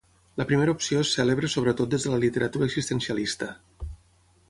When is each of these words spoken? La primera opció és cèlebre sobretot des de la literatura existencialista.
La 0.41 0.45
primera 0.51 0.73
opció 0.77 1.03
és 1.07 1.11
cèlebre 1.17 1.51
sobretot 1.55 1.93
des 1.93 2.07
de 2.07 2.17
la 2.17 2.21
literatura 2.25 2.71
existencialista. 2.73 3.55